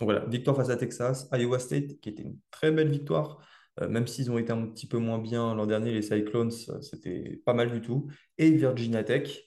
[0.00, 3.38] Donc voilà, victoire face à Texas, Iowa State, qui était une très belle victoire,
[3.80, 6.80] Euh, même s'ils ont été un petit peu moins bien l'an dernier, les Cyclones, euh,
[6.80, 9.44] c'était pas mal du tout, et Virginia Tech,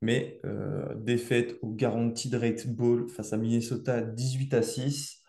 [0.00, 5.22] mais euh, défaite au Guaranteed Rate Bowl face à Minnesota 18 à 6.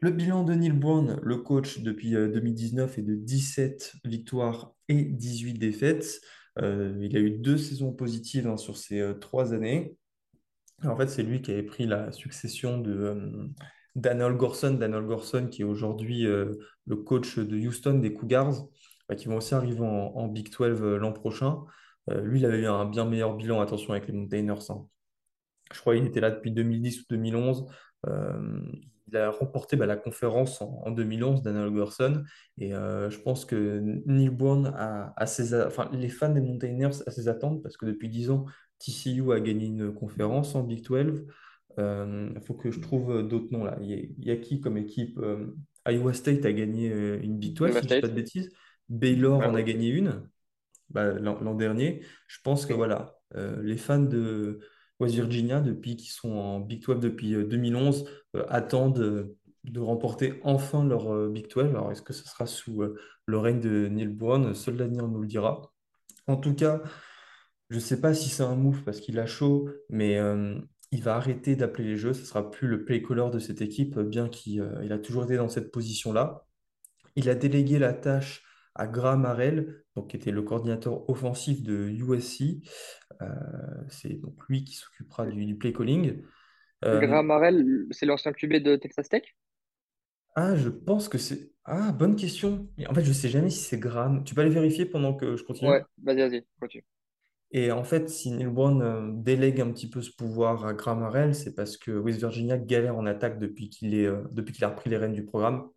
[0.00, 5.04] Le bilan de Neil Brown, le coach depuis euh, 2019, est de 17 victoires et
[5.04, 6.20] 18 défaites.
[6.58, 9.96] Il a eu deux saisons positives hein, sur ces trois années.
[10.84, 13.46] En fait, c'est lui qui avait pris la succession de euh,
[13.94, 16.52] Daniel Gorson, Daniel Gorson qui est aujourd'hui euh,
[16.86, 18.66] le coach de Houston des Cougars,
[19.08, 21.60] bah, qui vont aussi arriver en, Big 12 euh, l'an prochain.
[22.10, 24.70] Euh, lui, il avait eu un bien meilleur bilan, attention, avec les Mountaineers.
[24.70, 24.86] hein.
[25.72, 27.66] Je crois qu'il était là depuis 2010 ou 2011.
[28.08, 28.60] Euh,
[29.08, 32.24] il a remporté bah, la conférence en, en 2011, Daniel Gorson.
[32.58, 37.28] Et je pense que Neil Brown a, a- enfin, les fans des Mountaineers à ses
[37.28, 38.46] attentes parce que depuis 10 ans,
[38.82, 41.24] TCU a gagné une conférence en Big 12.
[41.78, 43.78] Il faut que je trouve d'autres noms là.
[43.80, 45.18] Il y a, il y a qui comme équipe?
[45.18, 45.54] Euh,
[45.88, 48.14] Iowa State a gagné euh, une Big 12, Iowa si je ne dis pas de
[48.14, 48.50] bêtises.
[48.88, 50.28] Baylor en a gagné une
[50.90, 52.02] bah, l'an dernier.
[52.26, 54.60] Je pense que voilà, euh, les fans de
[55.00, 58.04] West Virginia, depuis qu'ils sont en Big 12 depuis euh, 2011,
[58.36, 61.70] euh, attendent euh, de remporter enfin leur euh, Big 12.
[61.70, 64.54] Alors, est-ce que ce sera sous euh, le règne de Neil Brown?
[64.54, 65.72] Seul l'avenir nous le dira.
[66.26, 66.82] En tout cas,
[67.72, 70.60] je ne sais pas si c'est un move parce qu'il a chaud, mais euh,
[70.92, 72.12] il va arrêter d'appeler les jeux.
[72.14, 74.98] Ce ne sera plus le play caller de cette équipe, bien qu'il euh, il a
[74.98, 76.46] toujours été dans cette position-là.
[77.16, 81.88] Il a délégué la tâche à Graham Harrell, donc, qui était le coordinateur offensif de
[81.90, 82.62] USC.
[83.22, 83.26] Euh,
[83.90, 86.22] c'est donc lui qui s'occupera du, du play calling.
[86.92, 89.24] Graham Harrell, c'est l'ancien QB de Texas Tech?
[90.34, 91.52] ah, je pense que c'est...
[91.64, 92.68] Ah, bonne question.
[92.88, 94.24] En fait, je ne sais jamais si c'est Graham.
[94.24, 95.86] Tu peux aller vérifier pendant que je Ouais, continue?
[95.98, 96.84] vas-y, vas-y, continue.
[97.54, 101.02] Et en fait, si Neil Brown euh, délègue un petit peu ce pouvoir à Graham
[101.02, 104.64] Harrell, c'est parce que West Virginia galère en attaque depuis qu'il est, euh, depuis qu'il
[104.64, 105.68] a repris les rênes du programme.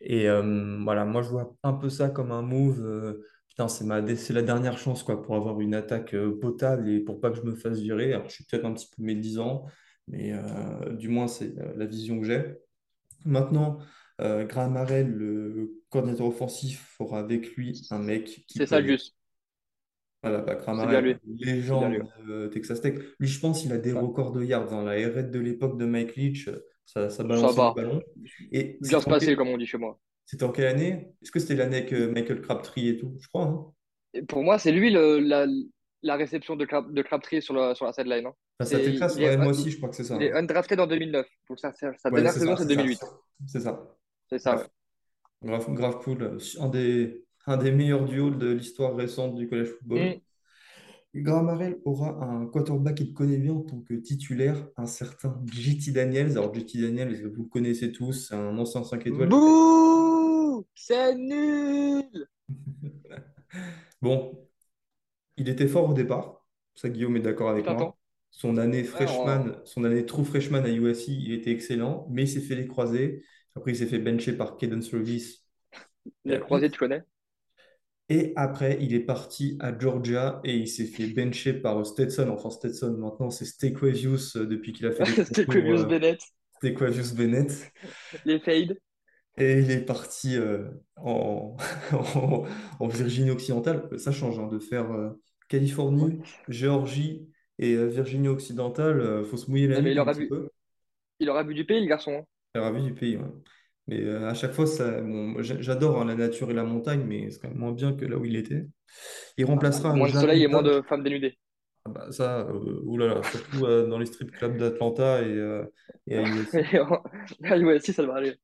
[0.00, 2.82] Et euh, voilà, moi je vois un peu ça comme un move.
[2.82, 6.88] euh, putain, c'est ma, c'est la dernière chance quoi, pour avoir une attaque euh, potable
[6.88, 8.14] et pour pas que je me fasse virer.
[8.14, 9.64] Alors, je suis peut-être un petit peu médisant,
[10.08, 10.32] mais
[10.92, 12.44] du moins c'est la vision que j'ai.
[13.24, 13.78] Maintenant,
[14.20, 18.88] Graham Harrell, le coordinateur offensif, aura avec lui un mec qui C'est ça, peut.
[18.88, 19.16] Gus.
[20.28, 21.14] Voilà, bah, Harrell, lui.
[21.24, 21.60] Bien lui.
[21.60, 22.94] légende de Texas Tech.
[23.18, 24.00] Lui, je pense qu'il a des Ouais.
[24.00, 24.72] records de yards.
[24.72, 24.84] hein.
[24.84, 27.72] La R de l'époque de Mike Leach, euh, ça, ça Ça balançait du va.
[27.74, 28.00] ballon.
[28.52, 29.98] Et Bien se passer, quelle- comme on dit chez moi.
[30.24, 31.12] c'était en quelle année?
[31.22, 33.16] Est-ce que c'était l'année avec euh, Michael Crabtree et tout?
[33.20, 33.44] Je crois.
[33.44, 33.66] hein.
[34.14, 35.46] Et pour moi, c'est lui le, la,
[36.02, 38.26] la réception de, Crab, de Crabtree sur, le, sur la sideline.
[38.26, 38.34] hein.
[38.62, 39.16] C'est, Texas?
[39.18, 40.16] il, Ouais, moi il, aussi, je crois que c'est ça.
[40.16, 41.26] il est undrafted en 2009.
[41.48, 41.70] Donc Ouais,
[42.32, 42.82] c'est saison, ça, c'est c'est ça.
[42.82, 43.00] 2008.
[43.46, 43.96] C'est ça.
[44.30, 44.66] C'est ça,
[45.44, 46.38] grave, grave cool.
[46.60, 49.98] Un des, un des meilleurs duos de l'histoire récente du college football.
[50.00, 50.20] Mm.
[51.22, 55.92] Graham Harrell aura un quarterback qu'il connaît bien en tant que titulaire, un certain JT
[55.92, 56.32] Daniels.
[56.32, 60.66] Alors, JT Daniels, vous le connaissez tous, c'est un ancien 5 étoiles Bouh!
[60.74, 62.28] C'est nul!
[64.02, 64.46] Bon,
[65.38, 67.96] il était fort au départ, ça Guillaume est d'accord avec moi.
[68.30, 72.28] Son année Ouais, freshman, son année true freshman à USC, il était excellent, mais il
[72.28, 73.24] s'est fait les croisés.
[73.54, 75.46] Après, il s'est fait bencher par Caden Service.
[76.26, 77.02] Les croisés, tu connais?
[78.08, 82.28] Et après, il est parti à Georgia et il s'est fait bencher par Stetson.
[82.28, 85.04] Enfin, Stetson, maintenant, c'est Stequavius euh, depuis qu'il a fait
[85.48, 86.20] Curious euh, Bennett,
[86.58, 87.72] Stequavius Bennett.
[88.24, 88.78] les fades.
[89.38, 91.56] Et il est parti euh, en,
[91.92, 92.44] en,
[92.80, 93.88] en Virginie occidentale.
[93.98, 95.10] Ça change hein, de faire euh.
[95.48, 99.20] Californie, Géorgie et euh, Virginie occidentale.
[99.20, 100.30] Il faut se mouiller la Non, mais il aura bu,
[101.20, 102.12] il aura bu du pays, le garçon.
[102.12, 102.24] hein.
[102.54, 103.16] J'ai ravi du pays.
[103.16, 103.24] ouais.
[103.88, 107.30] Mais euh, à chaque fois, ça, bon, j'adore hein, la nature et la montagne, mais
[107.30, 108.66] c'est quand même moins bien que là où il était.
[109.36, 111.38] Il Ah bah, remplacera moins de soleil et moins de femmes dénudées.
[111.84, 115.62] Ah bah, ça, euh, oulala, surtout euh, dans les strip clubs d'Atlanta et,
[116.08, 116.58] et à USC.
[117.92, 118.36] Ça devrait aller.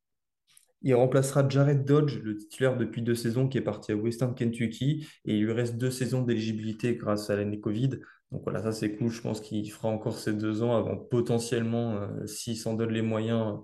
[0.83, 5.07] Il remplacera Jared Dodge, le titulaire depuis deux saisons, qui est parti à Western Kentucky.
[5.25, 7.91] Et il lui reste deux saisons d'éligibilité grâce à l'année Covid.
[8.31, 9.11] Donc voilà, ça c'est cool.
[9.11, 13.59] Je pense qu'il fera encore ces deux ans avant potentiellement, s'il s'en donne les moyens,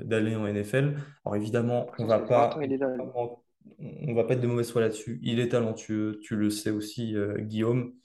[0.00, 0.96] d'aller en NFL.
[1.24, 2.68] Alors évidemment, Je on va que 20 pas, est
[3.78, 5.20] on va pas être de mauvaise foi là-dessus.
[5.22, 7.92] Il est talentueux, tu le sais aussi, euh, Guillaume.
[7.94, 7.98] Ah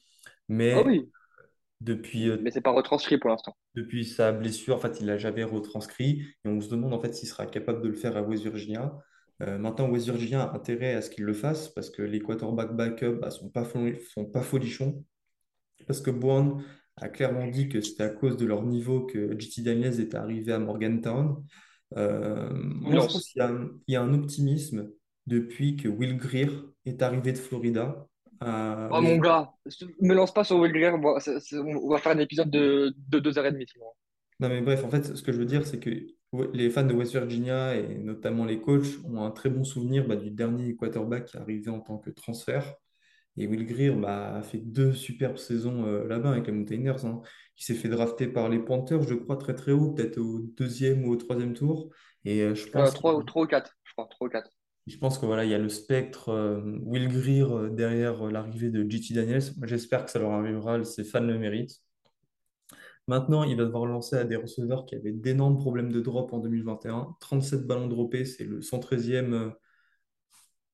[0.50, 1.12] Mais oui,
[1.82, 3.56] depuis, euh, mais c'est pas retranscrit pour l'instant.
[3.76, 6.26] depuis sa blessure, en fait, il l'a jamais retranscrit.
[6.46, 8.98] Et on se demande en fait s'il sera capable de le faire à West Virginia.
[9.44, 12.76] Euh, maintenant, West Virginia a intérêt à ce qu'il le fasse parce que les quarterbacks
[12.76, 13.66] backup bah, sont pas,
[14.14, 15.04] sont pas folichons.
[15.86, 16.64] Parce que Bourne
[16.96, 20.54] a clairement dit que c'était à cause de leur niveau que JT Daniels était arrivé
[20.54, 21.44] à Morgantown.
[21.96, 23.30] Euh, moi, je pense Nuance.
[23.32, 24.90] qu'il y a un, il y a un optimisme
[25.26, 26.50] depuis que Will Greer
[26.86, 28.08] est arrivé de Florida
[28.40, 29.52] à Oh mon gars,
[30.02, 30.92] me lance pas sur Will Greer.
[30.94, 33.66] on va faire un épisode de, de deux heures et demie.
[34.40, 35.90] Non, mais bref, en fait, ce que je veux dire, c'est que
[36.54, 40.16] les fans de West Virginia et notamment les coachs ont un très bon souvenir bah,
[40.16, 42.76] du dernier quarterback qui est arrivé en tant que transfert.
[43.38, 47.06] Et Will Greer bah, a fait deux superbes saisons euh, là-bas avec les Mountaineers.
[47.06, 47.22] hein.
[47.58, 51.06] Il s'est fait drafter par les Panthers, je crois, très très haut, peut-être au deuxième
[51.06, 51.90] ou au troisième tour.
[52.26, 54.08] Et euh, je Euh, pense qu'il trois, ou- trois ou quatre, je crois.
[54.10, 54.52] Trois ou quatre.
[54.88, 58.90] je pense que voilà, il y a le spectre euh, Will Greer derrière l'arrivée de
[58.90, 59.44] JT Daniels.
[59.64, 61.82] J'espère que ça leur arrivera, ses fans le méritent.
[63.08, 66.40] Maintenant, il va devoir lancer à des receveurs qui avaient d'énormes problèmes de drop en
[66.40, 67.16] 2021.
[67.20, 69.50] 37 ballons droppés, c'est le 113e euh,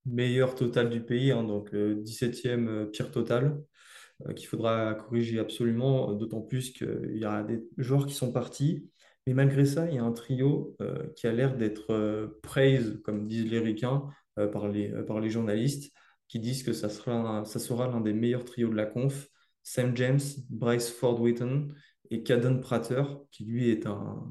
[0.05, 3.61] meilleur total du pays, hein, donc euh, 17e euh, pire total,
[4.27, 8.31] euh, qu'il faudra corriger absolument, euh, d'autant plus qu'il y a des joueurs qui sont
[8.31, 8.89] partis.
[9.27, 12.99] Mais malgré ça, il y a un trio euh, qui a l'air d'être euh, praise,
[13.03, 14.03] comme disent les Ricains,
[14.39, 15.93] euh, par les, euh, par les journalistes,
[16.27, 19.27] qui disent que ça sera, ça sera l'un des meilleurs trios de la conf.
[19.63, 21.69] Sam James, Bryce Ford-Wheaton
[22.09, 24.21] et Caden Prater, qui lui est un,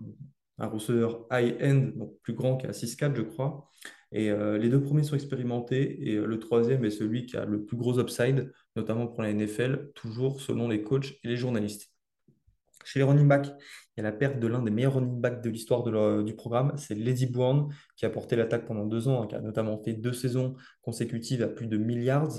[0.58, 3.68] un receveur high-end, donc plus grand qu'à 6'4, je crois.
[4.12, 7.44] Et euh, les deux premiers sont expérimentés et euh, le troisième est celui qui a
[7.44, 11.90] le plus gros upside, notamment pour la NFL, toujours selon les coachs et les journalistes.
[12.84, 13.46] Chez les running backs,
[13.96, 16.34] il y a la perte de l'un des meilleurs running backs de l'histoire le- du
[16.34, 19.80] programme, c'est Lady Brown, qui a porté l'attaque pendant deux ans, hein, qui a notamment
[19.82, 22.32] fait deux saisons consécutives à plus de milliards.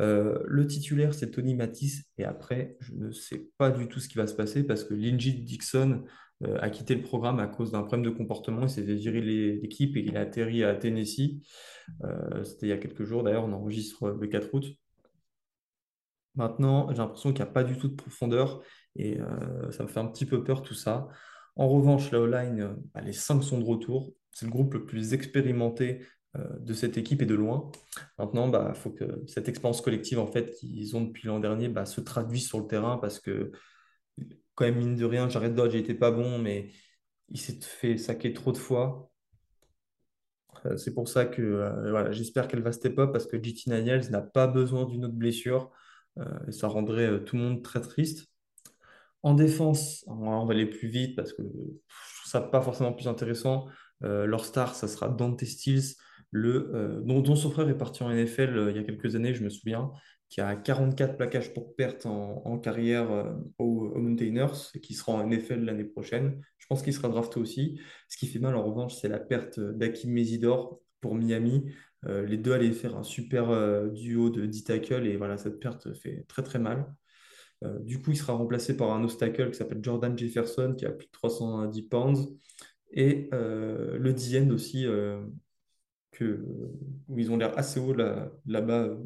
[0.00, 4.08] Euh, le titulaire, c'est Tony Matisse, et après, je ne sais pas du tout ce
[4.08, 6.08] qui va se passer parce que Lindsey Dixon euh,
[6.60, 8.62] a quitté le programme à cause d'un problème de comportement.
[8.62, 11.42] Il s'est fait virer l'équipe et il a atterri à Tennessee.
[12.04, 14.76] Euh, c'était il y a quelques jours, d'ailleurs, on enregistre le 4 août.
[16.34, 18.62] Maintenant, j'ai l'impression qu'il n'y a pas du tout de profondeur
[18.96, 21.08] et euh, ça me fait un petit peu peur tout ça.
[21.56, 24.12] En revanche, la O-line, euh, bah, les cinq sont de retour.
[24.30, 26.00] C'est le groupe le plus expérimenté
[26.36, 27.70] euh, de cette équipe et de loin.
[28.18, 31.68] Maintenant, il bah, faut que cette expérience collective en fait, qu'ils ont depuis l'an dernier
[31.68, 33.52] bah, se traduise sur le terrain parce que,
[34.54, 36.70] quand même, mine de rien, Jared Dodge n'était pas bon, mais
[37.28, 39.10] il s'est fait saquer trop de fois.
[40.66, 43.70] Euh, C'est pour ça que euh, voilà, j'espère qu'elle va step up parce que JT
[43.70, 45.70] Daniels n'a pas besoin d'une autre blessure
[46.18, 48.28] euh, et ça rendrait tout le monde très triste.
[49.22, 53.06] En défense, on va aller plus vite parce que je trouve ça pas forcément plus
[53.08, 53.66] intéressant.
[54.00, 55.94] Leur star, ça sera Dante Stills,
[56.32, 59.48] le, dont, son frère est parti en NFL il y a quelques années, je me
[59.48, 59.92] souviens,
[60.32, 65.26] qui a 44 plaquages pour perte en, carrière euh, aux, aux Mountaineers qui sera en
[65.26, 66.40] NFL l'année prochaine.
[66.56, 67.78] Je pense qu'il sera drafté aussi.
[68.08, 71.70] Ce qui fait mal en revanche, c'est la perte d'Hakim Mesidor pour Miami.
[72.06, 75.60] Euh, les deux allaient faire un super euh, duo de 10 tackles et voilà, cette
[75.60, 76.86] perte fait très très mal.
[77.64, 80.92] Euh, du coup, il sera remplacé par un obstacle qui s'appelle Jordan Jefferson, qui a
[80.92, 82.28] plus de 310 pounds.
[82.92, 85.22] Et euh, le DN aussi, euh,
[86.12, 86.44] que,
[87.08, 88.96] où ils ont l'air assez haut là, là-bas euh,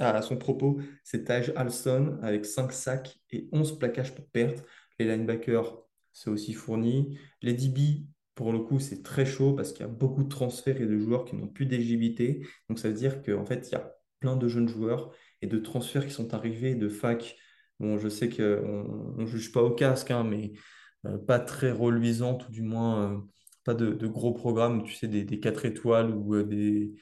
[0.00, 4.64] à son propos, c'est Taj Alston avec 5 sacs et 11 plaquages pour perte.
[4.98, 5.76] Les linebackers,
[6.12, 7.18] c'est aussi fourni.
[7.42, 10.80] Les DB, pour le coup, c'est très chaud parce qu'il y a beaucoup de transferts
[10.80, 12.46] et de joueurs qui n'ont plus d'éligibilité.
[12.68, 15.58] Donc ça veut dire qu'en fait, il y a plein de jeunes joueurs et de
[15.58, 17.36] transferts qui sont arrivés de fac.
[17.80, 20.52] Bon, je sais qu'on ne juge pas au casque, hein, mais
[21.06, 23.18] euh, pas très reluisante, ou du moins euh,
[23.64, 26.92] pas de, de gros programmes, tu sais, des, des 4 étoiles ou euh, des,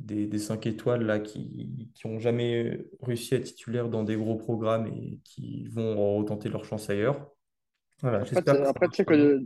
[0.00, 4.36] des, des 5 étoiles là, qui n'ont jamais réussi à être titulaires dans des gros
[4.36, 7.30] programmes et qui vont retenter leur chance ailleurs.
[8.02, 9.40] Voilà, Après, tu que ça après, tu sais que euh,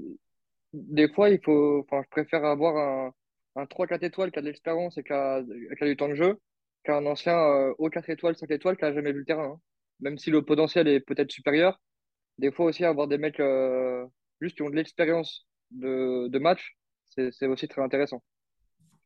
[0.72, 3.12] des fois, il faut, enfin, je préfère avoir un,
[3.56, 6.08] un trois quatre étoiles qui a de l'expérience et qui a, qui a du temps
[6.08, 6.40] de jeu
[6.84, 9.44] qu'un ancien euh, haut 4 étoiles, 5 étoiles qui a jamais vu le terrain.
[9.56, 9.60] hein.
[10.00, 11.80] Même si le potentiel est peut-être supérieur,
[12.38, 14.06] des fois aussi avoir des mecs euh,
[14.40, 18.22] juste qui ont de l'expérience de, de match, c'est aussi très intéressant.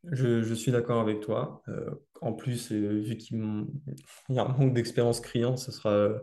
[0.03, 1.61] Je, suis d'accord avec toi.
[1.67, 3.37] Euh, en plus, euh, vu qu'il
[4.29, 6.19] y a un manque d'expérience criant, ce sera euh,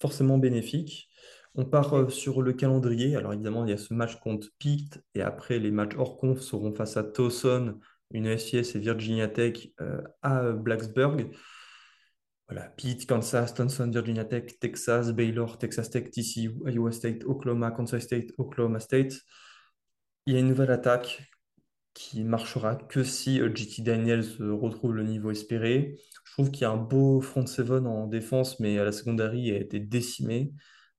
[0.00, 1.08] forcément bénéfique.
[1.54, 3.14] On part sur le calendrier.
[3.16, 6.40] Alors évidemment, il y a ce match contre Pitt et après les matchs hors conf
[6.40, 7.78] seront face à Towson,
[8.10, 9.68] une SIS et Virginia Tech
[10.22, 11.30] à Blacksburg.
[12.48, 18.00] Voilà, Pitt, Kansas, Towson, Virginia Tech, Texas, Baylor, Texas Tech, TCU, Iowa State, Oklahoma, Kansas
[18.00, 19.14] State, Oklahoma State.
[20.26, 21.31] Il y a une nouvelle attaque
[21.94, 25.98] qui marchera que si euh, JT Daniels euh, retrouve le niveau espéré.
[26.24, 29.42] Je trouve qu'il y a un beau front seven en défense, mais à la secondary,
[29.42, 30.52] il a été décimé.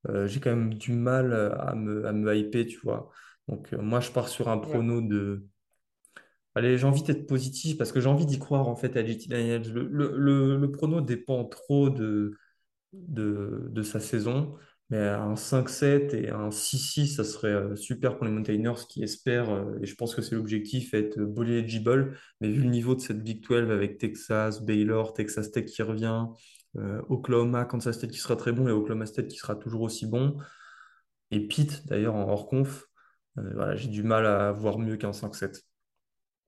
[0.09, 3.09] Euh, j'ai quand même du mal euh, à me, à me hyper, tu vois.
[3.47, 5.47] Donc, euh, moi, je pars sur un prono de.
[6.55, 9.27] Allez, j'ai envie d'être positif parce que j'ai envie d'y croire en fait à JT
[9.29, 9.71] Daniels.
[9.73, 12.31] Le, le, le, le prono dépend trop de,
[12.93, 14.55] de, de sa saison.
[14.89, 19.49] Mais un 5-7 et un 6-6, ça serait euh, super pour les Mountaineers qui espèrent,
[19.49, 22.17] euh, et je pense que c'est l'objectif, être bowl eligible.
[22.41, 26.25] Mais vu le niveau de cette Big 12 avec Texas, Baylor, Texas Tech qui revient,
[26.77, 30.07] euh, Oklahoma, Kansas State qui sera très bon et Oklahoma State qui sera toujours aussi
[30.07, 30.37] bon,
[31.29, 32.87] et Pitt d'ailleurs en hors conf,
[33.37, 35.61] euh, voilà, j'ai du mal à voir mieux qu'un 5-7.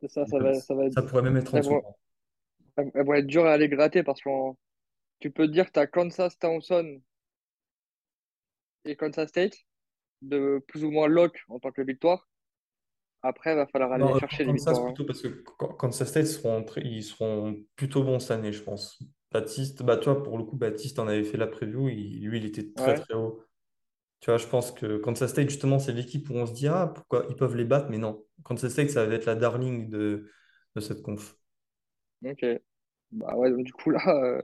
[0.02, 1.82] c'est ça, ça va, ça va être, Ça pourrait même être en dessous.
[2.78, 4.30] elles vont être dures à aller gratter parce que
[5.19, 7.02] tu peux te dire que tu as Kansas, Towson
[8.86, 9.58] et Kansas State
[10.21, 12.30] de plus ou moins lock en tant que victoire.
[13.24, 14.86] Après, il va falloir aller Non, euh, chercher les victoires.
[14.86, 14.98] hein.
[14.98, 15.28] plutôt parce que
[15.78, 19.00] Kansas State seront, ils seront plutôt bons cette année, je pense.
[19.32, 22.45] Baptiste, bah toi pour le coup, Baptiste en avait fait la preview, il- lui il
[22.45, 23.41] était très Ouais, très haut.
[24.21, 26.88] Tu vois, je pense que Kansas State justement c'est l'équipe où on se dit ah
[26.95, 28.26] pourquoi ils peuvent les battre, mais non.
[28.45, 30.30] Kansas State ça va être la darling de,
[30.76, 31.38] de cette conf.
[32.24, 32.45] ok.
[33.12, 34.41] Bah ouais, donc du coup là, euh,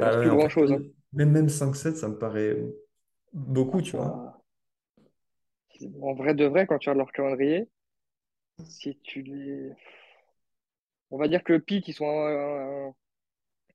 [0.00, 0.72] il Bah plus grand-chose.
[0.72, 0.82] hein.
[1.12, 2.56] même même 5-7 ça me paraît
[3.34, 4.40] beaucoup, tu vois.
[6.02, 7.68] En vrai de vrai, quand tu regardes leur calendrier,
[8.64, 9.72] si tu les...
[11.10, 12.94] On va dire que Pitt, ils sont un, un-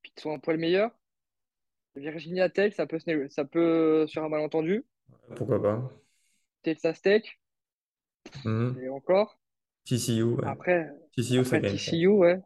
[0.03, 0.91] Pitt sont un poil meilleur.
[1.95, 4.85] Virginia Tech, ça peut, se ça peut sur un malentendu.
[5.35, 5.89] Pourquoi pas.
[6.63, 7.37] Texas Tech,
[8.43, 8.81] Mhm.
[8.81, 9.37] et encore.
[9.85, 10.51] TCU, ouais.
[10.51, 11.93] Après, TCU ça après gagne pas.
[11.93, 12.41] TCU, ouais.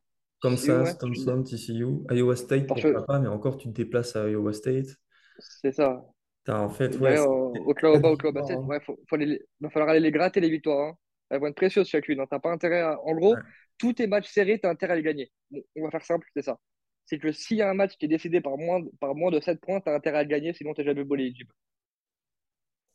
[0.47, 0.97] TCU, Kansas, ouais.
[0.99, 4.97] Thompson, TCU, Iowa State, que pourquoi pas, mais encore tu te déplaces à Iowa State.
[5.37, 6.03] c'est ça.
[6.49, 8.41] En fait, ouais, euh, quatre Oklahoma, Oklahoma.
[8.43, 8.67] State, hein.
[8.67, 10.89] ouais, faut, faut les, va falloir aller les gratter, les victoires.
[10.89, 10.97] hein.
[11.29, 12.19] Elles vont être précieuses chacune.
[12.19, 12.27] hein.
[12.29, 12.99] T'as pas intérêt à...
[13.01, 15.31] En gros, Ouais, tous tes matchs serrés, t'as intérêt à les gagner.
[15.51, 16.59] Bon, on va faire simple, c'est ça.
[17.05, 19.31] C'est que s'il y a un match qui est décidé par moins, de- par moins
[19.31, 21.53] de 7 points, t'as intérêt à le gagner, sinon t'es jamais bolé éligible.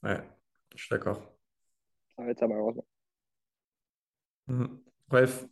[0.03, 0.21] ouais,
[0.75, 1.23] je suis d'accord.
[2.17, 2.85] Ça va être ça, malheureusement.
[4.47, 4.81] Mhm.
[5.09, 5.47] Bref,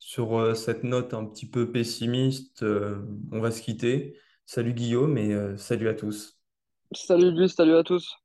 [0.00, 4.18] sur euh, cette note un petit peu pessimiste, euh, on va se quitter.
[4.46, 6.41] Salut Guillaume et euh, salut à tous.
[6.94, 8.21] Salut Gus, salut à tous.